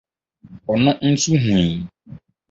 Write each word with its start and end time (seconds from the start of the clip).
ɔno 0.71 0.91
nso 1.09 1.33
hui 1.43 1.67